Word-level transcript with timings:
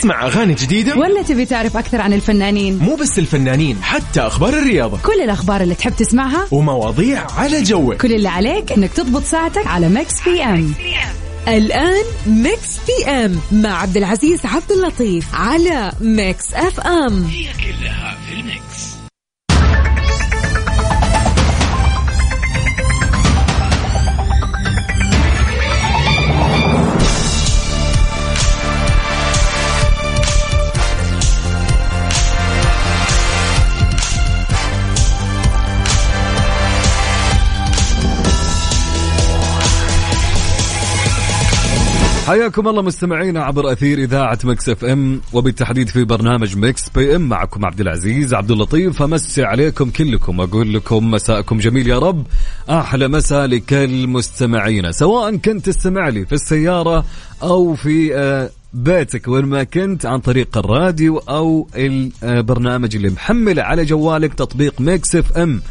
تسمع 0.00 0.26
أغاني 0.26 0.54
جديدة؟ 0.54 0.96
ولا 0.96 1.22
تبي 1.22 1.44
تعرف 1.44 1.76
أكثر 1.76 2.00
عن 2.00 2.12
الفنانين؟ 2.12 2.78
مو 2.78 2.96
بس 2.96 3.18
الفنانين 3.18 3.82
حتى 3.82 4.20
أخبار 4.20 4.52
الرياضة. 4.52 4.98
كل 5.02 5.20
الأخبار 5.20 5.60
اللي 5.60 5.74
تحب 5.74 5.96
تسمعها؟ 5.96 6.46
ومواضيع 6.50 7.26
على 7.36 7.62
جوك. 7.62 8.02
كل 8.02 8.12
اللي 8.12 8.28
عليك 8.28 8.72
إنك 8.72 8.92
تضبط 8.92 9.24
ساعتك 9.24 9.66
على 9.66 9.88
ميكس 9.88 10.22
بي 10.24 10.44
إم. 10.44 10.72
الآن 11.48 12.04
ميكس 12.26 12.78
بي 12.86 13.10
إم 13.10 13.40
مع 13.52 13.82
عبد 13.82 13.96
العزيز 13.96 14.46
عبد 14.46 14.72
اللطيف 14.72 15.34
على 15.34 15.92
ميكس 16.00 16.54
إف 16.54 16.80
إم. 16.80 17.24
هي 17.24 17.46
كلها 17.52 18.18
في 18.28 18.34
الميكس. 18.34 18.69
حياكم 42.30 42.68
الله 42.68 42.82
مستمعينا 42.82 43.44
عبر 43.44 43.72
أثير 43.72 43.98
إذاعة 43.98 44.38
مكس 44.44 44.68
إف 44.68 44.84
إم 44.84 45.20
وبالتحديد 45.32 45.88
في 45.88 46.04
برنامج 46.04 46.56
مكس 46.56 46.88
بي 46.88 47.16
إم 47.16 47.28
معكم 47.28 47.64
عبد 47.64 47.80
العزيز 47.80 48.34
عبد 48.34 48.50
اللطيف. 48.50 49.02
أمسي 49.02 49.44
عليكم 49.44 49.90
كلكم 49.90 50.40
أقول 50.40 50.74
لكم 50.74 51.10
مساءكم 51.10 51.58
جميل 51.58 51.88
يا 51.88 51.98
رب. 51.98 52.26
أحلى 52.70 53.08
مساء 53.08 53.46
لكل 53.46 54.06
مستمعينا 54.06 54.92
سواء 54.92 55.36
كنت 55.36 55.66
تستمع 55.66 56.08
لي 56.08 56.26
في 56.26 56.32
السيارة 56.32 57.04
أو 57.42 57.74
في 57.74 58.16
آه، 58.16 58.50
بيتك 58.74 59.28
وين 59.28 59.44
ما 59.44 59.64
كنت 59.64 60.06
عن 60.06 60.18
طريق 60.18 60.58
الراديو 60.58 61.18
أو 61.18 61.68
البرنامج 62.22 62.96
اللي 62.96 63.10
محمله 63.10 63.62
على 63.62 63.84
جوالك 63.84 64.34
تطبيق 64.34 64.80
ميكس 64.80 65.16
إف 65.16 65.38
إم. 65.38 65.62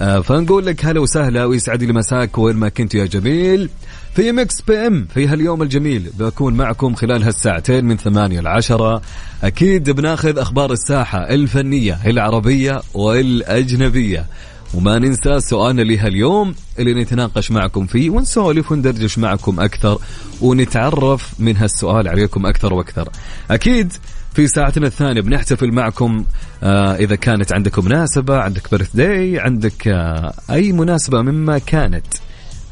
آه، 0.00 0.20
فنقول 0.20 0.66
لك 0.66 0.84
هلا 0.84 1.00
وسهلا 1.00 1.44
ويسعد 1.44 1.82
لي 1.82 1.92
مساك 1.92 2.38
وين 2.38 2.56
ما 2.56 2.68
كنت 2.68 2.94
يا 2.94 3.06
جميل. 3.06 3.70
في 4.14 4.32
مكس 4.32 4.60
بي 4.60 4.86
إم 4.86 5.06
في 5.14 5.26
هاليوم 5.26 5.62
الجميل. 5.62 6.10
بكون 6.18 6.54
معكم 6.54 6.94
خلال 6.94 7.22
هالساعتين 7.22 7.84
من 7.84 7.96
ثمانية 7.96 8.40
لعشرة 8.40 9.02
أكيد 9.42 9.90
بناخذ 9.90 10.38
أخبار 10.38 10.72
الساحة 10.72 11.18
الفنية 11.18 11.98
العربية 12.06 12.82
والأجنبية. 12.94 14.26
وما 14.74 14.98
ننسى 14.98 15.40
سؤالنا 15.40 15.82
لهاليوم 15.82 16.54
اللي 16.78 16.94
نتناقش 16.94 17.50
معكم 17.50 17.86
فيه 17.86 18.10
ونسولف 18.10 18.72
وندردش 18.72 19.18
معكم 19.18 19.60
أكثر 19.60 19.98
ونتعرف 20.40 21.32
من 21.38 21.56
هالسؤال 21.56 22.08
عليكم 22.08 22.46
أكثر 22.46 22.74
وأكثر. 22.74 23.08
أكيد 23.50 23.92
في 24.34 24.46
ساعتنا 24.46 24.86
الثانية 24.86 25.20
بنحتفل 25.20 25.72
معكم 25.72 26.24
آه 26.62 26.94
إذا 26.94 27.14
كانت 27.14 27.52
عندكم 27.52 27.84
مناسبة 27.84 28.38
عندك 28.38 28.70
birthday 28.70 29.38
عندك 29.40 29.88
آه 29.88 30.34
أي 30.50 30.72
مناسبة 30.72 31.22
مما 31.22 31.58
كانت. 31.58 32.06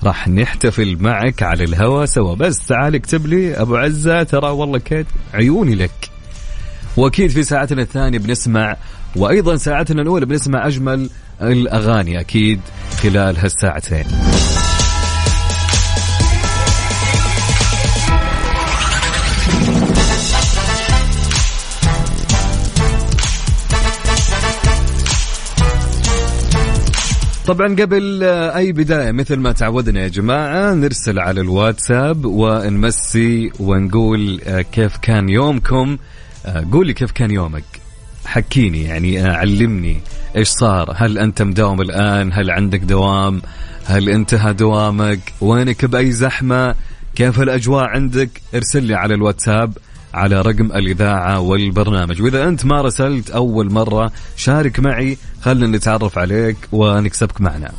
راح 0.05 0.29
نحتفل 0.29 0.97
معك 1.01 1.43
على 1.43 1.65
الهوا 1.65 2.07
سوا. 2.07 2.35
بس 2.35 2.67
تعال 2.67 2.95
اكتب 2.95 3.27
لي 3.27 3.55
أبو 3.55 3.77
عزة 3.77 4.23
ترى 4.23 4.51
والله 4.51 4.79
كيت 4.79 5.07
عيوني 5.35 5.75
لك. 5.75 6.11
وأكيد 6.97 7.31
في 7.31 7.43
ساعتنا 7.43 7.83
الثانية 7.83 8.19
بنسمع 8.19 8.77
وأيضا 9.17 9.57
ساعتنا 9.57 10.03
الأولى 10.03 10.27
بنسمع 10.27 10.67
أجمل 10.67 11.11
الأغاني 11.43 12.21
أكيد 12.21 12.61
خلال 13.03 13.37
هالساعتين. 13.37 14.05
طبعا 27.49 27.75
قبل 27.75 28.23
أي 28.25 28.73
بداية 28.73 29.12
مثل 29.12 29.37
ما 29.37 29.53
تعودنا 29.53 30.00
يا 30.00 30.09
جماعة 30.09 30.75
نرسل 30.75 31.19
على 31.19 31.41
الواتساب 31.41 32.25
ونمسي 32.25 33.53
ونقول 33.61 34.41
آه، 34.47 34.61
كيف 34.61 34.97
كان 34.97 35.28
يومكم؟ 35.28 35.99
آه، 36.47 36.67
قولي 36.72 36.93
كيف 36.93 37.12
كان 37.12 37.31
يومك؟ 37.31 37.65
حكيني 38.25 38.83
يعني 38.83 39.27
آه، 39.27 39.33
علمني 39.33 40.00
إيش 40.37 40.49
صار؟ 40.49 40.93
هل 40.97 41.19
أنت 41.19 41.43
مداوم 41.43 41.81
الآن؟ 41.81 42.33
هل 42.33 42.50
عندك 42.50 42.81
دوام؟ 42.81 43.43
هل 43.84 44.09
انتهى 44.09 44.53
دوامك؟ 44.53 45.21
وينك 45.41 45.84
بأي 45.84 46.12
زحمة؟ 46.12 46.75
كيف 47.15 47.41
الأجواء 47.41 47.84
عندك؟ 47.84 48.31
ارسل 48.55 48.83
لي 48.83 48.95
على 48.95 49.15
الواتساب. 49.15 49.78
على 50.15 50.43
رقم 50.43 50.73
الإذاعة 50.73 51.41
والبرنامج. 51.41 52.23
وإذا 52.23 52.49
أنت 52.49 52.65
ما 52.65 52.83
رسلت 52.83 53.31
أول 53.31 53.73
مرة 53.73 54.13
شارك 54.37 54.81
معي. 54.81 55.19
خلنا 55.41 55.67
نتعرف 55.67 56.19
عليك 56.19 56.57
ونكسبك 56.73 57.41
معنا. 57.41 57.73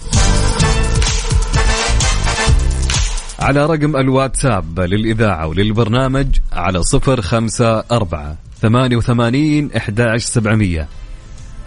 على 3.40 3.66
رقم 3.66 3.96
الواتساب 3.96 4.80
للإذاعة 4.80 5.48
وللبرنامج 5.48 6.28
على 6.52 6.84
صفر 6.84 7.22
خمسة 7.22 7.80
أربعة 7.80 8.38
ثمانية 8.62 8.96
وثمانين 8.96 9.70
إحداش 9.78 10.24
سبعمية. 10.24 10.88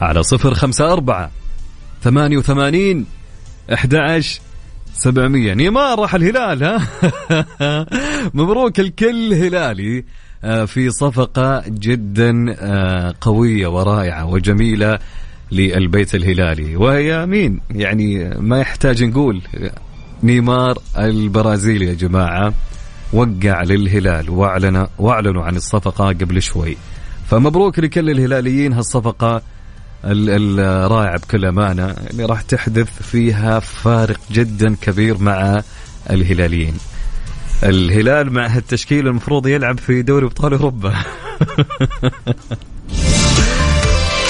على 0.00 0.22
صفر 0.22 0.54
خمسة 0.54 0.92
أربعة 0.92 1.30
ثمانية 2.02 2.36
وثمانين 2.36 3.06
إحداش 3.72 4.40
سبعمية. 4.94 5.54
نيمار 5.54 5.98
راح 5.98 6.14
الهلال 6.14 6.64
ها؟ 6.64 6.88
مبروك 8.34 8.80
الكل 8.80 9.34
هلالي. 9.34 10.04
في 10.66 10.90
صفقة 10.90 11.62
جدا 11.68 12.56
آه، 12.58 13.14
قوية 13.20 13.66
ورائعة 13.66 14.26
وجميلة 14.26 14.98
للبيت 15.52 16.14
الهلالي. 16.14 16.76
وهي 16.76 17.26
مين؟ 17.26 17.60
يعني 17.70 18.24
ما 18.38 18.60
يحتاج 18.60 19.04
نقول. 19.04 19.42
نيمار 20.22 20.78
البرازيلي 20.98 21.86
يا 21.86 21.94
جماعة 21.94 22.52
وقع 23.12 23.62
للهلال 23.62 24.30
واعلن 24.30 24.86
وأعلنوا 24.98 25.44
عن 25.44 25.56
الصفقة 25.56 26.04
قبل 26.08 26.42
شوي. 26.42 26.76
فمبروك 27.30 27.78
لكل 27.78 28.10
الهلاليين 28.10 28.72
هالصفقة 28.72 29.42
ال- 30.04 30.60
الرائعة 30.60 31.18
بكل 31.18 31.44
أمانة 31.44 31.84
اللي 32.10 32.24
راح 32.24 32.42
تحدث 32.42 33.02
فيها 33.02 33.60
فارق 33.60 34.20
جدا 34.32 34.74
كبير 34.82 35.18
مع 35.18 35.62
الهلاليين. 36.10 36.74
الهلال 37.64 38.32
مع 38.32 38.46
هالتشكيل 38.46 39.08
المفروض 39.08 39.46
يلعب 39.46 39.78
في 39.78 40.02
دوري 40.02 40.26
أبطال 40.26 40.52
أوروبا. 40.52 40.94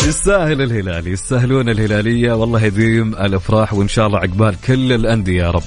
يستاهل 0.09 0.63
الهلال 0.63 1.09
يستاهلون 1.09 1.69
الهلالية. 1.69 2.33
والله 2.33 2.65
يديم 2.65 3.15
الأفراح 3.15 3.75
وإن 3.75 3.89
شاء 3.89 4.07
الله 4.07 4.19
عقبال 4.19 4.61
كل 4.61 4.93
الأندية 4.93 5.43
يا 5.43 5.51
رب. 5.51 5.63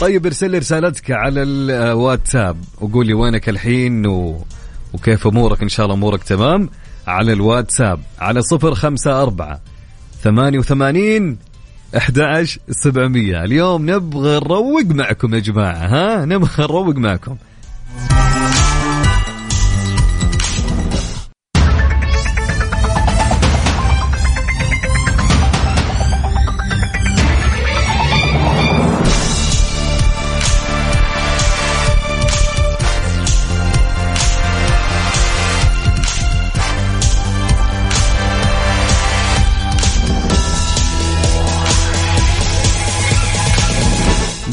طيب 0.00 0.26
ارسل 0.26 0.50
لي 0.50 0.58
رسالتك 0.58 1.10
على 1.10 1.42
الواتساب 1.42 2.56
وقول 2.80 3.06
لي 3.06 3.14
وينك 3.14 3.48
الحين 3.48 4.06
و... 4.06 4.44
وكيف 4.92 5.26
أمورك؟ 5.26 5.62
إن 5.62 5.68
شاء 5.68 5.86
الله 5.86 5.96
أمورك 5.96 6.22
تمام. 6.22 6.70
على 7.06 7.32
الواتساب 7.32 8.00
على 8.18 8.42
صفر 8.42 8.74
خمسة 8.74 9.22
أربعة 9.22 9.60
ثمانية 10.22 10.58
وثمانين 10.58 11.38
11 11.96 12.58
700 12.70 13.44
اليوم 13.44 13.90
نبغى 13.90 14.36
نروق 14.36 14.84
معكم 14.84 15.34
يا 15.34 15.38
جماعة 15.38 15.74
ها؟ 15.86 16.24
نبغى 16.24 16.50
نروق 16.64 16.96
معكم. 16.96 17.36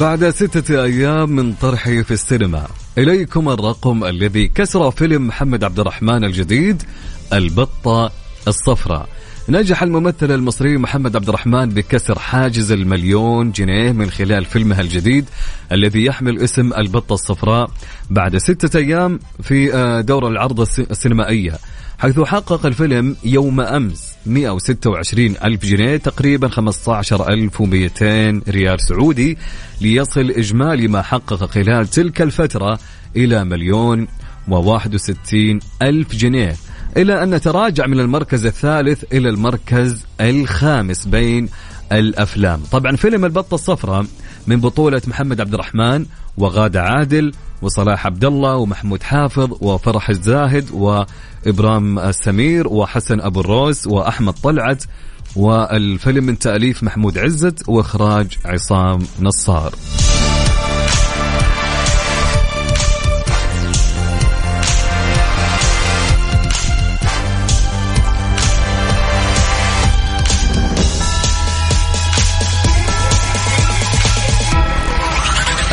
بعد 0.01 0.29
ستة 0.29 0.83
أيام 0.83 1.29
من 1.29 1.53
طرحه 1.53 2.01
في 2.01 2.11
السينما 2.11 2.67
إليكم 2.97 3.49
الرقم 3.49 4.03
الذي 4.03 4.47
كسر 4.47 4.91
فيلم 4.91 5.27
محمد 5.27 5.63
عبد 5.63 5.79
الرحمن 5.79 6.23
الجديد 6.23 6.83
البطة 7.33 8.11
الصفراء. 8.47 9.09
نجح 9.49 9.83
الممثل 9.83 10.31
المصري 10.31 10.77
محمد 10.77 11.15
عبد 11.15 11.27
الرحمن 11.29 11.69
بكسر 11.69 12.19
حاجز 12.19 12.71
المليون 12.71 13.51
جنيه 13.51 13.91
من 13.91 14.09
خلال 14.11 14.45
فيلمه 14.45 14.79
الجديد 14.79 15.25
الذي 15.71 16.05
يحمل 16.05 16.39
اسم 16.39 16.73
البطة 16.73 17.13
الصفراء 17.13 17.71
بعد 18.09 18.37
ستة 18.37 18.77
أيام 18.79 19.19
في 19.43 19.73
آه، 19.73 20.01
دور 20.01 20.27
العرض 20.27 20.59
الس- 20.61 20.79
السينمائية 20.79 21.53
حيث 21.99 22.19
حقق 22.19 22.65
الفيلم 22.65 23.15
يوم 23.23 23.61
أمس. 23.61 24.10
126 24.25 25.35
ألف 25.43 25.65
جنيه 25.65 25.97
تقريبا 25.97 26.47
15200 26.47 28.41
ريال 28.49 28.81
سعودي 28.81 29.37
ليصل 29.81 30.29
إجمالي 30.31 30.87
ما 30.87 31.01
حقق 31.01 31.45
خلال 31.45 31.87
تلك 31.87 32.21
الفترة 32.21 32.79
إلى 33.15 33.43
مليون 33.43 34.07
و61 34.49 35.35
ألف 35.81 36.15
جنيه. 36.15 36.55
إلى 36.97 37.23
أن 37.23 37.41
تراجع 37.41 37.87
من 37.87 37.99
المركز 37.99 38.45
الثالث 38.45 39.03
إلى 39.13 39.29
المركز 39.29 40.05
الخامس 40.21 41.05
بين 41.05 41.49
الأفلام. 41.91 42.61
طبعا 42.71 42.95
فيلم 42.95 43.25
البطة 43.25 43.55
الصفراء 43.55 44.05
من 44.47 44.59
بطولة 44.59 45.01
محمد 45.07 45.41
عبد 45.41 45.53
الرحمن 45.53 46.05
وغادة 46.37 46.81
عادل 46.81 47.31
وصلاح 47.61 48.05
عبد 48.05 48.25
الله 48.25 48.55
ومحمود 48.55 49.03
حافظ 49.03 49.51
وفرح 49.61 50.09
الزاهد 50.09 50.71
وإبرام 50.71 51.99
السمير 51.99 52.67
وحسن 52.67 53.21
أبو 53.21 53.39
الروس 53.39 53.87
وأحمد 53.87 54.33
طلعت 54.33 54.83
والفيلم 55.35 56.23
من 56.23 56.39
تأليف 56.39 56.83
محمود 56.83 57.17
عزت 57.17 57.69
وإخراج 57.69 58.37
عصام 58.45 58.99
نصار. 59.19 59.73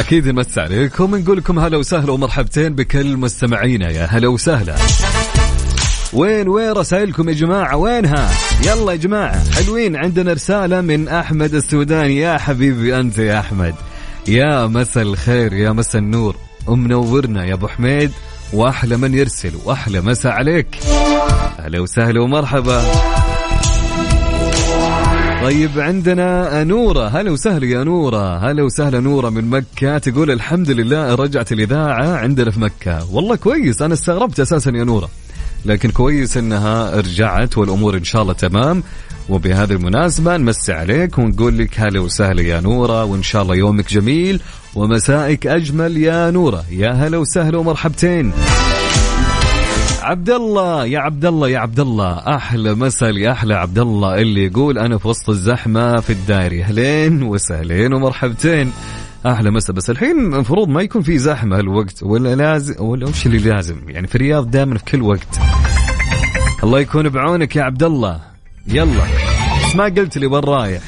أكيد 0.08 0.28
نمس 0.28 0.58
عليكم. 0.58 1.16
نقول 1.16 1.38
لكم 1.38 1.58
هلا 1.58 1.76
وسهلا 1.76 2.12
ومرحبتين 2.12 2.74
بكل 2.74 3.16
مستمعينا. 3.16 3.90
يا 3.90 4.04
هلا 4.04 4.28
وسهلا. 4.28 4.74
وين 6.12 6.48
وين 6.48 6.72
رسائلكم 6.72 7.28
يا 7.28 7.34
جماعة؟ 7.34 7.76
وينها؟ 7.76 8.30
يلا 8.66 8.92
يا 8.92 8.96
جماعة 8.96 9.50
حلوين. 9.50 9.96
عندنا 9.96 10.32
رسالة 10.32 10.80
من 10.80 11.08
أحمد 11.08 11.54
السوداني. 11.54 12.16
يا 12.16 12.38
حبيبي 12.38 13.00
أنت 13.00 13.18
يا 13.18 13.38
أحمد. 13.38 13.74
يا 14.28 14.66
مسا 14.66 15.02
الخير 15.02 15.52
يا 15.52 15.70
مسا 15.70 15.98
النور. 15.98 16.36
ومنورنا 16.66 17.44
يا 17.44 17.54
أبو 17.54 17.68
حميد. 17.68 18.10
وأحلى 18.52 18.96
من 18.96 19.14
يرسل 19.14 19.52
وأحلى 19.64 20.00
مسا 20.00 20.28
عليك. 20.28 20.78
أهلا 21.58 21.80
وسهلا 21.80 22.22
ومرحبا. 22.22 22.82
طيب. 25.42 25.80
عندنا 25.80 26.64
نورة 26.64 27.08
هلا 27.08 27.30
وسهلا 27.30 27.66
يا 27.66 27.84
نورة. 27.84 28.38
هلا 28.38 28.62
وسهلا 28.62 29.00
نورة 29.00 29.30
من 29.30 29.50
مكة. 29.50 29.98
تقول 29.98 30.30
الحمد 30.30 30.70
لله 30.70 31.14
رجعت 31.14 31.52
الإذاعة 31.52 32.16
عندنا 32.16 32.50
في 32.50 32.60
مكة. 32.60 33.14
والله 33.14 33.36
كويس 33.36 33.82
أنا 33.82 33.94
استغربت 33.94 34.40
أساسا 34.40 34.70
يا 34.70 34.84
نورة. 34.84 35.08
لكن 35.64 35.90
كويس 35.90 36.36
إنها 36.36 37.00
رجعت 37.00 37.58
والأمور 37.58 37.96
إن 37.96 38.04
شاء 38.04 38.22
الله 38.22 38.32
تمام. 38.32 38.82
وبهذه 39.28 39.72
المناسبة 39.72 40.36
نمسي 40.36 40.72
عليك 40.72 41.18
ونقول 41.18 41.58
لك 41.58 41.80
هلا 41.80 42.00
وسهلا 42.00 42.42
يا 42.42 42.60
نورة 42.60 43.04
وإن 43.04 43.22
شاء 43.22 43.42
الله 43.42 43.54
يومك 43.54 43.92
جميل 43.92 44.40
ومسائك 44.74 45.46
أجمل 45.46 45.96
يا 45.96 46.30
نورة. 46.30 46.64
يا 46.70 46.90
هلا 46.90 47.18
وسهلا 47.18 47.58
ومرحبتين. 47.58 48.32
عبد 50.02 50.30
الله 50.30 50.86
يا 50.86 50.98
عبد 50.98 51.24
الله 51.24 51.48
يا 51.48 51.58
عبد 51.58 51.80
الله 51.80 52.36
أحلى 52.36 52.74
مساء 52.74 53.16
يا 53.16 53.32
أحلى 53.32 53.54
عبد 53.54 53.78
الله 53.78 54.20
اللي 54.20 54.44
يقول 54.46 54.78
أنا 54.78 54.98
في 54.98 55.08
وسط 55.08 55.30
الزحمة 55.30 56.00
في 56.00 56.10
الدائري 56.10 56.62
أهلين 56.62 57.22
وسهلين 57.22 57.92
ومرحبتين. 57.92 58.72
أحلى 59.26 59.50
مساء. 59.50 59.76
بس 59.76 59.90
الحين 59.90 60.18
المفروض 60.18 60.68
ما 60.68 60.82
يكون 60.82 61.02
في 61.02 61.18
زحمة 61.18 61.58
هالوقت 61.58 62.02
ولا 62.02 62.34
لازم 62.34 62.74
ولا 62.78 63.08
وش 63.08 63.26
اللي 63.26 63.38
لازم؟ 63.38 63.76
يعني 63.88 64.06
في 64.06 64.14
الرياض 64.14 64.50
دائما 64.50 64.78
في 64.78 64.84
كل 64.84 65.02
وقت. 65.02 65.40
الله 66.64 66.80
يكون 66.80 67.08
بعونك 67.08 67.56
يا 67.56 67.62
عبد 67.62 67.82
الله 67.82 68.20
يلا. 68.66 69.02
بس 69.64 69.76
ما 69.76 69.84
قلت 69.84 70.18
لي 70.18 70.26
وين 70.26 70.44
رايح. 70.44 70.82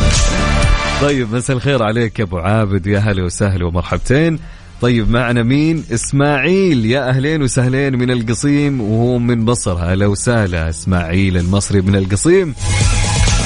طيب 1.02 1.34
مساء 1.34 1.56
الخير 1.56 1.82
عليك 1.82 2.18
يا 2.18 2.24
أبو 2.24 2.38
عابد. 2.38 2.86
يا 2.86 2.98
هلا 2.98 3.24
وسهلا 3.24 3.66
ومرحبتين. 3.66 4.38
طيب 4.80 5.10
معنا 5.10 5.42
مين؟ 5.42 5.84
إسماعيل. 5.92 6.86
يا 6.86 7.08
أهلين 7.08 7.42
وسهلين 7.42 7.98
من 7.98 8.10
القصيم 8.10 8.80
وهو 8.80 9.18
من 9.18 9.44
مصر 9.44 9.72
هلا 9.72 10.06
وسهلا 10.06 10.68
إسماعيل 10.68 11.36
المصري 11.36 11.80
من 11.80 11.96
القصيم. 11.96 12.54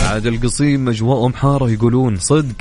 عاد 0.08 0.26
القصيم 0.26 0.88
اجواءهم 0.88 1.34
حاره 1.34 1.70
يقولون 1.70 2.16
صدق. 2.16 2.54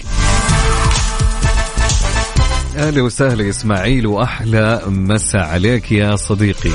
أهلا 2.77 3.01
وسهلا 3.01 3.50
إسماعيل 3.50 4.07
وأحلى 4.07 4.81
مسا 4.88 5.38
عليك 5.38 5.92
يا 5.92 6.16
صديقي. 6.16 6.71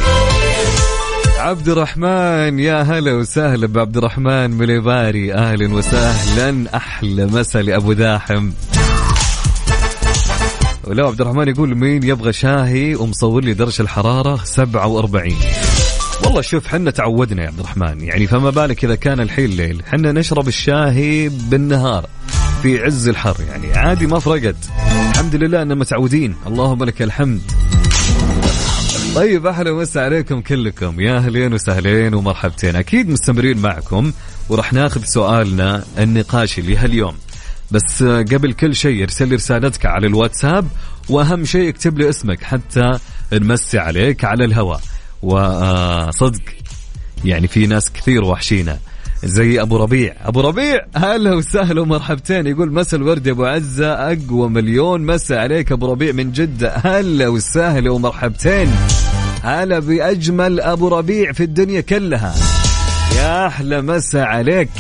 عبد 1.39 1.69
الرحمن 1.69 2.59
يا 2.59 2.83
هلا 2.83 3.13
وسهلا 3.13 3.67
بعبد 3.67 3.97
الرحمن 3.97 4.51
مليباري. 4.51 5.35
أهلا 5.35 5.75
وسهلا 5.75 6.77
أحلى 6.77 7.27
مسا 7.27 7.63
لأبو 7.63 7.93
داحم. 7.93 8.51
ولا 10.87 11.07
عبد 11.07 11.21
الرحمن 11.21 11.49
يقول 11.49 11.75
مين 11.75 12.03
يبغى 12.03 12.33
شاهي 12.33 12.95
ومصور 12.95 13.45
لي 13.45 13.55
درجة 13.55 13.83
الحرارة 13.83 14.41
47 14.45 15.37
والله 16.25 16.41
شوف 16.41 16.67
حنا 16.67 16.91
تعودنا 16.91 17.43
يا 17.43 17.49
عبد 17.49 17.59
الرحمن. 17.59 18.01
يعني 18.01 18.27
فما 18.27 18.51
بالك 18.51 18.85
إذا 18.85 18.95
كان 18.95 19.21
الحين 19.21 19.51
ليل. 19.51 19.83
حنا 19.87 20.13
نشرب 20.13 20.49
الشاهي 20.49 21.29
بالنهار 21.29 22.07
في 22.63 22.79
عز 22.79 23.09
الحر 23.09 23.37
يعني 23.49 23.73
عادي 23.73 24.07
ما 24.07 24.19
فرقت. 24.19 24.57
الحمد 25.11 25.35
لله 25.35 25.63
إننا 25.63 25.75
متعودين. 25.75 26.37
اللهم 26.47 26.85
لك 26.85 27.03
الحمد. 27.03 27.41
طيب 29.15 29.47
أهلا 29.47 29.71
ومسا 29.71 29.99
عليكم 29.99 30.41
كلكم. 30.41 31.01
يا 31.01 31.17
أهلين 31.17 31.53
وسهلين 31.55 32.15
ومرحبتين. 32.15 32.77
أكيد 32.77 33.11
مستمرين 33.11 33.59
معكم 33.59 34.13
وراح 34.49 34.73
ناخذ 34.73 35.05
سؤالنا 35.05 35.85
النقاشي 35.99 36.63
لهاليوم. 36.63 37.15
بس 37.71 38.03
قبل 38.03 38.53
كل 38.53 38.75
شيء 38.75 39.03
ارسل 39.03 39.29
لي 39.29 39.35
رسالتك 39.35 39.87
على 39.87 40.07
الواتساب 40.07 40.69
وأهم 41.09 41.45
شيء 41.45 41.69
اكتب 41.69 41.99
لي 41.99 42.09
اسمك 42.09 42.43
حتى 42.43 42.93
نمسي 43.33 43.79
عليك 43.79 44.25
على 44.25 44.45
الهواء. 44.45 44.81
وصدق 45.23 46.43
يعني 47.25 47.47
في 47.47 47.67
ناس 47.67 47.93
كثير 47.93 48.25
وحشينا. 48.25 48.79
زي 49.25 49.61
أبو 49.61 49.77
ربيع. 49.77 50.15
أبو 50.25 50.41
ربيع 50.41 50.87
هلا 50.97 51.35
وسهلا 51.35 51.81
ومرحبتين. 51.81 52.47
يقول 52.47 52.73
مسا 52.73 52.97
الورد 52.97 53.27
يا 53.27 53.33
أبو 53.33 53.45
عزة 53.45 53.93
أقوى 53.93 54.49
مليون. 54.49 55.07
مسا 55.07 55.35
عليك 55.35 55.73
أبو 55.73 55.93
ربيع 55.93 56.13
من 56.13 56.33
جدة. 56.33 56.73
هلا 56.77 57.29
وسهلا 57.29 57.91
ومرحبتين. 57.91 58.71
هلا 59.43 59.79
بأجمل 59.79 60.61
أبو 60.61 60.89
ربيع 60.89 61.33
في 61.33 61.43
الدنيا 61.43 61.81
كلها. 61.81 62.35
يا 63.17 63.47
أحلى 63.47 63.83
مسا 63.83 64.19
عليك. 64.19 64.71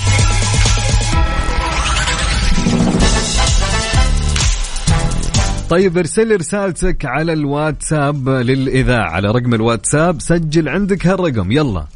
طيب 5.74 5.98
ارسل 5.98 6.36
رسالتك 6.36 7.04
على 7.04 7.32
الواتساب 7.32 8.28
للإذاعة. 8.28 9.10
على 9.10 9.28
رقم 9.28 9.54
الواتساب 9.54 10.20
سجل 10.20 10.68
عندك 10.68 11.06
هالرقم. 11.06 11.52
يلا. 11.52 11.86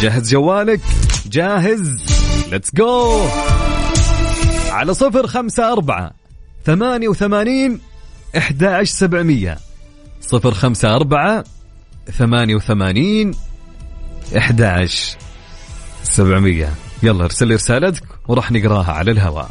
جهز 0.00 0.30
جوالك. 0.30 0.80
جاهز. 1.26 1.96
ليتس 2.50 2.74
جو 2.74 3.20
على 4.70 4.94
صفر 4.94 5.26
خمسة 5.26 5.72
أربعة 5.72 6.10
ثمانية 6.64 7.08
وثمانين 7.08 7.80
إحدى 8.36 8.84
سبعمية. 8.84 9.58
صفر 10.20 10.54
خمسة 10.54 10.96
أربعة 10.96 11.44
ثمانية 12.12 12.54
وثمانين 12.54 13.34
إحدى 14.36 14.86
سبعمية. 16.02 16.74
يلا 17.02 17.24
ارسل 17.24 17.54
رسالتك 17.54 18.04
وراح 18.28 18.52
نقراها 18.52 18.92
على 18.92 19.10
الهواء. 19.10 19.50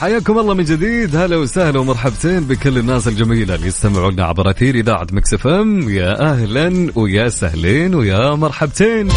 حياكم 0.00 0.38
الله 0.38 0.54
من 0.54 0.64
جديد. 0.64 1.16
هلا 1.16 1.36
وسهلا 1.36 1.78
ومرحبتين 1.80 2.40
بكل 2.40 2.78
الناس 2.78 3.08
الجميلة 3.08 3.54
اللي 3.54 3.66
يستمعوا 3.66 4.10
لنا 4.10 4.24
عبر 4.24 4.50
أثير 4.50 4.74
إذاعة 4.74 5.06
مكس 5.12 5.34
إف 5.34 5.46
إم. 5.46 5.90
يا 5.90 6.32
أهلا 6.32 6.92
ويا 6.94 7.28
سهلين 7.28 7.94
ويا 7.94 8.34
مرحبتين. 8.34 9.08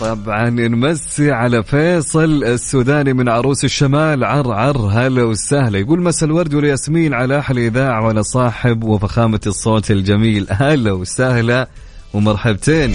طبعا 0.00 0.50
نمسي 0.50 1.30
على 1.30 1.62
فيصل 1.62 2.44
السوداني 2.44 3.12
من 3.12 3.28
عروس 3.28 3.64
الشمال. 3.64 4.24
عر 4.24 4.52
عر 4.52 4.78
هلا 4.78 5.22
وسهلا. 5.24 5.78
يقول 5.78 6.02
مسا 6.02 6.26
الورد 6.26 6.54
والياسمين 6.54 7.14
على 7.14 7.38
أحلى 7.38 7.66
إذاعة 7.66 8.04
وعلى 8.04 8.22
صاحب 8.22 8.84
وفخامة 8.84 9.40
الصوت 9.46 9.90
الجميل. 9.90 10.46
هلا 10.50 10.92
وسهلا 10.92 11.68
ومرحبتين. 12.14 12.94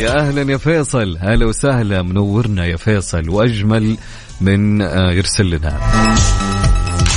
يا 0.00 0.18
أهلا 0.18 0.52
يا 0.52 0.56
فيصل. 0.56 1.16
هلا 1.20 1.46
وسهلا. 1.46 2.02
منورنا 2.02 2.66
يا 2.66 2.76
فيصل. 2.76 3.28
وأجمل 3.28 3.96
من 4.40 4.82
آه، 4.82 5.12
يرسل 5.12 5.50
لنا. 5.50 5.78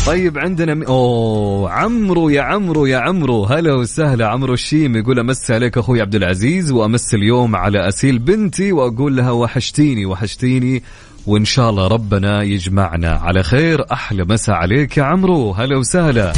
طيب 0.06 0.38
عندنا 0.38 0.74
م... 0.74 0.84
أوه 0.84 1.72
عمرو 1.72 2.30
يا 2.30 2.42
عمرو 2.42 2.86
يا 2.86 2.98
عمرو. 2.98 3.46
هلا 3.46 3.74
وسهلا. 3.74 4.28
عمرو 4.28 4.54
الشيم 4.54 4.96
يقول 4.96 5.20
أمس 5.20 5.52
عليك 5.52 5.78
أخوي 5.78 6.02
عبد 6.02 6.16
العزيز 6.16 6.72
وأمس 6.72 7.14
اليوم 7.14 7.56
على 7.56 7.88
أسيل 7.88 8.20
بنتي 8.20 8.72
وأقول 8.72 9.18
لها 9.18 9.32
وحشتيني 9.32 10.06
وحشتيني 10.06 10.84
وإن 11.26 11.46
شاء 11.46 11.70
الله 11.70 11.88
ربنا 11.88 12.44
يجمعنا. 12.44 13.12
على 13.12 13.44
خير 13.44 13.92
أحلى 13.92 14.26
مسا 14.26 14.52
عليك 14.52 14.98
يا 14.98 15.04
عمرو. 15.04 15.52
هلا 15.52 15.78
وسهلا. 15.78 16.34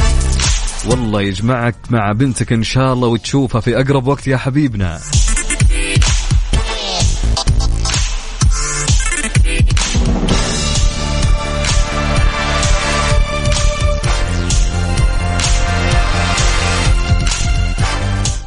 والله 0.90 1.22
يجمعك 1.22 1.76
مع 1.90 2.12
بنتك 2.12 2.52
إن 2.52 2.62
شاء 2.62 2.92
الله 2.92 3.08
وتشوفها 3.08 3.60
في 3.60 3.80
أقرب 3.80 4.06
وقت 4.06 4.26
يا 4.26 4.36
حبيبنا. 4.36 4.98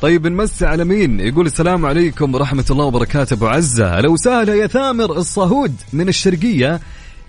طيب 0.02 0.28
نمسي 0.28 0.66
على 0.66 0.86
مين؟ 0.86 1.20
يقول 1.20 1.46
السلام 1.46 1.86
عليكم 1.86 2.36
ورحمة 2.36 2.66
الله 2.72 2.86
وبركاته 2.86 3.34
أبو 3.34 3.48
عزة. 3.48 4.02
لو 4.02 4.16
سهلة 4.16 4.54
يا 4.54 4.68
ثامر 4.68 5.18
الصهود 5.18 5.76
من 5.94 6.10
الشرقية. 6.10 6.80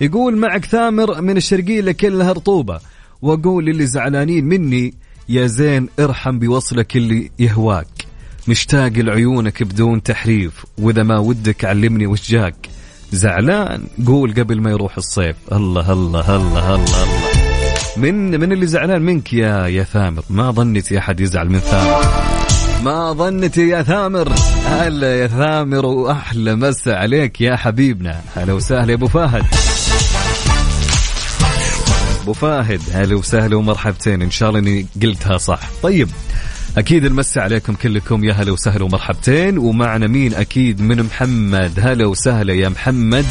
يقول 0.00 0.36
معك 0.36 0.64
ثامر 0.64 1.20
من 1.20 1.36
الشرقية 1.36 1.80
اللي 1.80 1.94
كلها 1.94 2.32
رطوبة 2.32 2.80
وأقول 3.22 3.68
اللي 3.68 3.86
زعلانين 3.86 4.44
مني 4.44 4.94
يا 5.28 5.46
زين 5.46 5.88
ارحم 6.00 6.38
بوصلك 6.38 6.96
اللي 6.96 7.30
يهواك. 7.38 7.86
مشتاق 8.48 8.92
لعيونك 8.92 9.62
بدون 9.62 10.02
تحريف 10.02 10.66
وإذا 10.78 11.02
ما 11.02 11.18
ودك 11.18 11.64
علمني 11.64 12.06
وش 12.06 12.30
جاك. 12.30 12.68
زعلان 13.12 13.82
قول 14.06 14.34
قبل 14.34 14.60
ما 14.60 14.70
يروح 14.70 14.96
الصيف. 14.96 15.36
الله 15.52 15.92
الله 15.92 16.36
الله 16.36 16.74
الله 16.74 17.04
الله. 17.04 17.30
من 17.96 18.40
من 18.40 18.52
اللي 18.52 18.66
زعلان 18.66 19.02
منك 19.02 19.32
يا 19.32 19.66
يا 19.66 19.82
ثامر؟ 19.82 20.22
ما 20.30 20.50
ظنيت 20.50 20.92
أحد 20.92 21.20
يزعل 21.20 21.48
من 21.48 21.58
ثامر. 21.58 22.39
ما 22.84 23.12
ظنيت 23.12 23.58
يا 23.58 23.82
ثامر؟ 23.82 24.32
هلا 24.66 25.16
يا 25.16 25.26
ثامر 25.26 25.86
واحلى 25.86 26.56
مسا 26.56 26.90
عليك 26.90 27.40
يا 27.40 27.56
حبيبنا؟ 27.56 28.20
هلا 28.36 28.52
وسهلا 28.52 28.90
يا 28.90 28.94
أبو 28.94 29.08
فهد. 29.08 29.44
أبو 32.22 32.32
فهد 32.32 32.80
هلا 32.92 33.14
وسهلا 33.16 33.56
ومرحبتين. 33.56 34.22
إن 34.22 34.30
شاء 34.30 34.48
الله 34.48 34.60
إني 34.60 34.86
قلتها 35.02 35.38
صح. 35.38 35.60
طيب 35.82 36.08
أكيد 36.78 37.04
المسا 37.04 37.40
عليكم 37.40 37.74
كلكم 37.74 38.24
يا 38.24 38.32
هلا 38.32 38.52
وسهلا 38.52 38.84
ومرحبتين. 38.84 39.58
ومعنا 39.58 40.06
مين 40.06 40.34
أكيد؟ 40.34 40.80
من 40.80 41.02
محمد. 41.02 41.80
هلا 41.82 42.06
وسهلا 42.06 42.52
يا 42.52 42.68
محمد. 42.68 43.26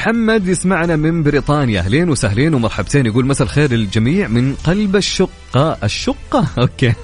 محمد 0.00 0.48
يسمعنا 0.48 0.96
من 0.96 1.22
بريطانيا. 1.22 1.80
أهلين 1.80 2.10
وسهلين 2.10 2.54
ومرحبتين. 2.54 3.06
يقول 3.06 3.26
مساء 3.26 3.46
الخير 3.46 3.72
للجميع 3.72 4.28
من 4.28 4.54
قلب 4.54 4.96
الشقة. 4.96 5.78
الشقة؟ 5.84 6.46
أوكي. 6.58 6.88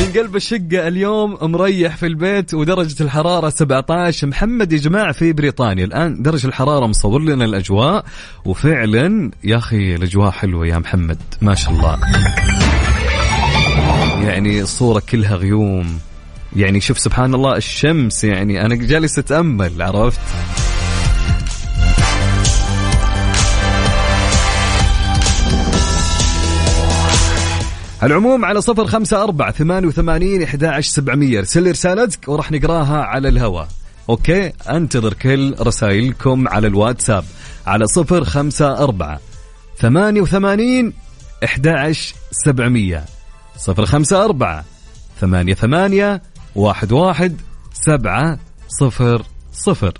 من 0.00 0.12
قلب 0.16 0.36
الشقة 0.36 0.88
اليوم 0.88 1.38
مريح 1.42 1.96
في 1.96 2.06
البيت 2.06 2.54
ودرجة 2.54 3.02
الحرارة 3.02 3.48
17 3.48 4.26
محمد 4.26 4.72
يا 4.72 4.78
جماعة 4.78 5.12
في 5.12 5.32
بريطانيا. 5.32 5.84
الآن 5.84 6.22
درجة 6.22 6.46
الحرارة 6.46 6.86
مصور 6.86 7.22
لنا 7.22 7.44
الأجواء 7.44 8.04
وفعلا 8.44 9.30
يا 9.44 9.56
أخي 9.56 9.94
الأجواء 9.94 10.30
حلوة 10.30 10.66
يا 10.66 10.78
محمد. 10.78 11.18
ما 11.42 11.54
شاء 11.54 11.72
الله. 11.72 11.98
يعني 14.22 14.62
الصورة 14.62 15.02
كلها 15.08 15.36
غيوم. 15.36 15.98
يعني 16.56 16.80
شوف 16.80 16.98
سبحان 16.98 17.34
الله 17.34 17.56
الشمس 17.56 18.24
يعني 18.24 18.64
أنا 18.64 18.74
جالس 18.74 19.18
أتأمل 19.18 19.82
عرفت؟ 19.82 20.67
العموم 28.02 28.44
على 28.44 28.60
صفر 28.60 28.86
خمسة 28.86 29.22
أربعة 29.22 29.52
ثمانية 29.52 29.88
وثمانين 29.88 30.42
إحدى 30.42 30.82
سبعمية. 30.82 31.38
ارسل 31.38 31.70
رسالتك 31.70 32.28
وراح 32.28 32.52
نقراها 32.52 33.02
على 33.02 33.28
الهواء. 33.28 33.68
أوكي؟ 34.08 34.52
أنتظر 34.70 35.14
كل 35.14 35.54
رسائلكم 35.60 36.48
على 36.48 36.66
الواتساب 36.66 37.24
على 37.66 37.86
صفر 37.86 38.24
خمسة 38.24 38.84
أربعة 38.84 39.20
ثمانية 39.78 40.20
وثمانين 40.20 40.92
إحدى 41.44 41.92
سبعمية. 42.30 43.04
صفر 43.56 43.86
خمسة 43.86 44.24
أربعة 44.24 44.64
ثمانية 45.20 45.54
ثمانية 45.54 46.22
واحد 46.54 46.92
واحد 46.92 47.40
سبعة 47.72 48.38
صفر 48.80 49.22
صفر. 49.52 49.92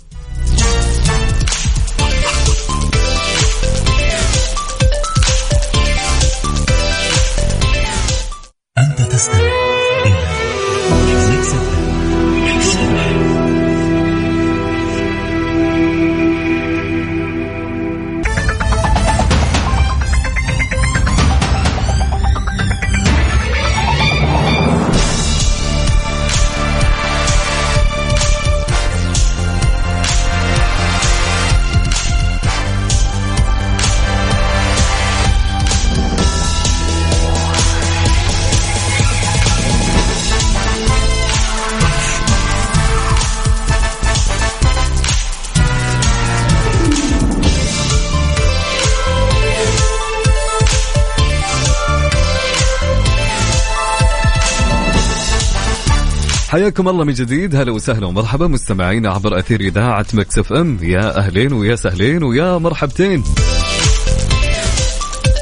حياكم 56.49 56.87
الله 56.87 57.03
من 57.05 57.13
جديد. 57.13 57.55
هلا 57.55 57.71
وسهلا 57.71 58.07
ومرحبا 58.07 58.47
مستمعينا 58.47 59.09
عبر 59.09 59.39
أثير 59.39 59.59
إذاعة 59.59 60.05
مكس 60.13 60.39
إف 60.39 60.53
إم. 60.53 60.77
يا 60.81 61.17
أهلين 61.17 61.53
ويا 61.53 61.75
سهلين 61.75 62.23
ويا 62.23 62.57
مرحبتين. 62.57 63.23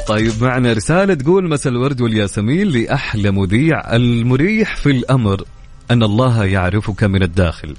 طيب 0.08 0.32
معنا 0.40 0.72
رسالة 0.72 1.14
تقول 1.14 1.48
مساء 1.48 1.72
الورد 1.72 2.00
والياسمين 2.00 2.68
لأحلى 2.68 3.30
مذيع 3.30 3.96
المريح 3.96 4.76
في 4.76 4.90
الأمر 4.90 5.42
أن 5.90 6.02
الله 6.02 6.44
يعرفك 6.44 7.04
من 7.04 7.22
الداخل. 7.22 7.76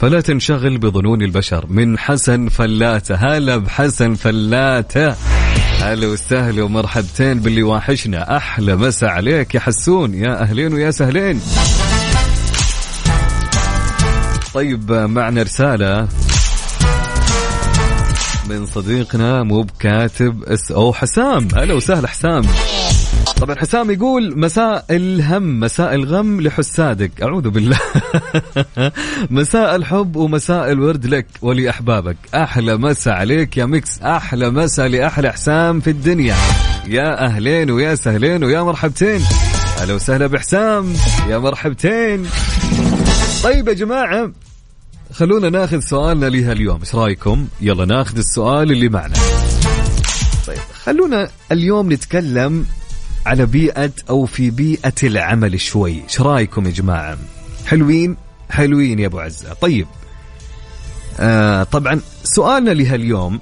فلا 0.00 0.20
تنشغل 0.20 0.78
بظنون 0.78 1.22
البشر. 1.22 1.66
من 1.68 1.98
حسن 1.98 2.48
فلاتة. 2.48 3.14
هلا 3.14 3.56
بحسن 3.56 4.14
فلاتة. 4.14 5.14
هلا 5.80 6.06
وسهلا 6.06 6.62
ومرحبتين 6.62 7.40
باللي 7.40 7.62
واحشنا. 7.62 8.36
أحلى 8.36 8.76
مسا 8.76 9.06
عليك 9.06 9.54
يا 9.54 9.60
حسون. 9.60 10.14
يا 10.14 10.42
أهلين 10.42 10.74
ويا 10.74 10.90
سهلين. 10.90 11.40
طيب 14.54 14.92
معنا 14.92 15.42
رسالة 15.42 16.08
من 18.48 18.66
صديقنا 18.66 19.42
مو 19.42 19.62
بكاتب 19.62 20.42
اس 20.44 20.72
أو 20.72 20.92
حسام. 20.92 21.48
هلا 21.54 21.74
وسهلا 21.74 22.08
حسام. 22.08 22.42
طبعا 23.40 23.56
حسام 23.56 23.90
يقول 23.90 24.38
مساء 24.38 24.84
الهم 24.90 25.60
مساء 25.60 25.94
الغم 25.94 26.40
لحسادك. 26.40 27.22
أعوذ 27.22 27.50
بالله. 27.50 27.78
مساء 29.30 29.76
الحب 29.76 30.16
ومساء 30.16 30.72
الورد 30.72 31.06
لك 31.06 31.26
ولأحبابك. 31.42 32.16
أحلى 32.34 32.76
مساء 32.76 33.14
عليك 33.14 33.56
يا 33.56 33.64
Mix 33.66 34.02
أحلى 34.02 34.50
مساء 34.50 34.86
لأحلى 34.86 35.32
حسام 35.32 35.80
في 35.80 35.90
الدنيا. 35.90 36.36
يا 36.86 37.24
أهلين 37.26 37.70
ويا 37.70 37.94
سهلين 37.94 38.44
ويا 38.44 38.62
مرحبتين. 38.62 39.20
أهلا 39.80 39.94
وسهلا 39.94 40.26
بحسام. 40.26 40.94
يا 41.28 41.38
مرحبتين. 41.38 42.26
طيب 43.44 43.68
يا 43.68 43.72
جماعة 43.72 44.32
خلونا 45.12 45.50
ناخذ 45.50 45.80
سؤالنا 45.80 46.26
لها 46.26 46.52
اليوم. 46.52 46.80
إيش 46.80 46.94
رأيكم؟ 46.94 47.48
يلا 47.60 47.84
ناخذ 47.84 48.18
السؤال 48.18 48.72
اللي 48.72 48.88
معنا. 48.88 49.14
طيب 50.46 50.58
خلونا 50.84 51.30
اليوم 51.52 51.92
نتكلم 51.92 52.66
على 53.26 53.46
بيئة 53.46 53.90
أو 54.10 54.26
في 54.26 54.50
بيئة 54.50 54.92
العمل 55.02 55.60
شوي. 55.60 56.02
إيش 56.02 56.20
رأيكم 56.20 56.66
يا 56.66 56.70
جماعة؟ 56.70 57.18
حلوين؟ 57.66 58.16
حلوين 58.50 58.98
يا 58.98 59.06
أبو 59.06 59.18
عزة. 59.18 59.52
طيب 59.52 59.86
آه 61.20 61.62
طبعا 61.62 62.00
سؤالنا 62.24 62.70
لها 62.70 62.94
اليوم 62.94 63.40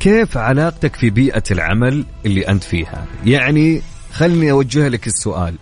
كيف 0.00 0.36
علاقتك 0.36 0.96
في 0.96 1.10
بيئة 1.10 1.44
العمل 1.50 2.04
اللي 2.26 2.48
أنت 2.48 2.64
فيها؟ 2.64 3.06
يعني 3.24 3.82
خلني 4.12 4.50
أوجه 4.50 4.88
لك 4.88 5.06
السؤال. 5.06 5.54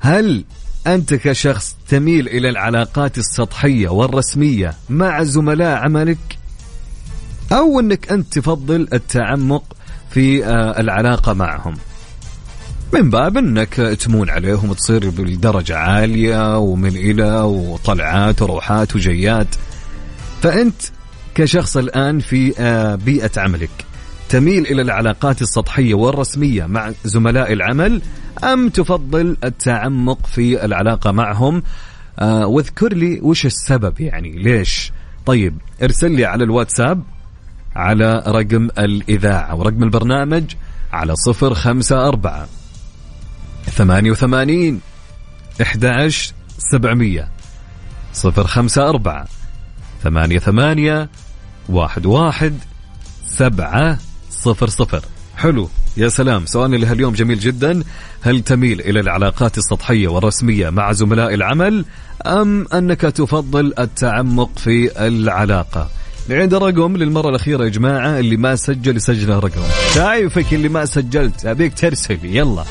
هل 0.00 0.44
أنت 0.86 1.14
كشخص 1.14 1.76
تميل 1.88 2.28
إلى 2.28 2.48
العلاقات 2.48 3.18
السطحية 3.18 3.88
والرسمية 3.88 4.74
مع 4.88 5.22
زملاء 5.22 5.76
عملك؟ 5.76 6.38
أو 7.52 7.80
أنك 7.80 8.12
أنت 8.12 8.38
تفضل 8.38 8.88
التعمق 8.92 9.62
في 10.10 10.44
آه، 10.44 10.80
العلاقة 10.80 11.32
معهم؟ 11.32 11.74
من 12.92 13.10
باب 13.10 13.36
إنك 13.36 13.74
تمون 13.74 14.30
عليهم 14.30 14.72
تصير 14.72 15.10
بدرجة 15.10 15.76
عالية 15.76 16.58
ومن 16.58 16.96
إلى 16.96 17.40
وطلعات 17.40 18.42
وروحات 18.42 18.96
وجيات. 18.96 19.48
فأنت 20.42 20.82
كشخص 21.34 21.76
الآن 21.76 22.20
في 22.20 22.54
آه، 22.58 22.94
بيئة 22.94 23.30
عملك 23.36 23.70
تميل 24.28 24.66
إلى 24.66 24.82
العلاقات 24.82 25.42
السطحية 25.42 25.94
والرسمية 25.94 26.66
مع 26.66 26.92
زملاء 27.04 27.52
العمل؟ 27.52 28.02
أم 28.44 28.68
تفضل 28.68 29.36
التعمق 29.44 30.26
في 30.26 30.64
العلاقة 30.64 31.12
معهم؟ 31.12 31.62
آه، 32.18 32.46
واذكر 32.46 32.94
لي 32.94 33.20
وش 33.22 33.46
السبب 33.46 34.00
يعني 34.00 34.32
ليش؟ 34.32 34.92
طيب 35.26 35.58
ارسل 35.82 36.10
لي 36.10 36.24
على 36.24 36.44
الواتساب 36.44 37.02
على 37.76 38.22
رقم 38.26 38.68
الإذاعة 38.78 39.54
ورقم 39.54 39.82
البرنامج 39.82 40.44
على 40.92 41.16
صفر 41.16 41.54
خمسة 41.54 42.08
أربعة 42.08 42.48
ثمانية 43.64 44.10
وثمانين 44.10 44.80
إحدى 45.62 46.10
سبعمية 46.58 47.28
صفر 48.12 48.46
خمسة 48.46 48.88
أربعة 48.88 49.26
ثمانية 50.02 50.38
ثمانية 50.38 51.08
واحد 51.68 52.06
واحد 52.06 52.58
سبعة 53.24 53.98
صفر 54.30 54.68
صفر. 54.68 55.02
حلو. 55.36 55.68
يا 55.96 56.08
سلام. 56.08 56.46
سؤالنا 56.46 56.76
لهاليوم 56.76 57.14
جميل 57.14 57.38
جدا. 57.38 57.82
هل 58.20 58.40
تميل 58.40 58.80
إلى 58.80 59.00
العلاقات 59.00 59.58
السطحية 59.58 60.08
والرسمية 60.08 60.70
مع 60.70 60.92
زملاء 60.92 61.34
العمل 61.34 61.84
أم 62.26 62.66
أنك 62.74 63.00
تفضل 63.00 63.72
التعمق 63.78 64.58
في 64.58 65.06
العلاقة؟ 65.06 65.90
نعيد 66.28 66.54
الرقم 66.54 66.96
للمرة 66.96 67.28
الأخيرة 67.28 67.64
يا 67.64 67.68
جماعة 67.68 68.18
اللي 68.18 68.36
ما 68.36 68.56
سجل 68.56 68.96
يسجل 68.96 69.32
الرقم. 69.32 69.62
شايفك 69.94 70.54
اللي 70.54 70.68
ما 70.68 70.84
سجلت 70.84 71.46
أبيك 71.46 71.74
ترسل. 71.74 72.18
يلا. 72.22 72.64